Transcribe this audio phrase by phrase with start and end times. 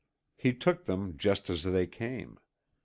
[0.35, 2.39] He took them just as they came.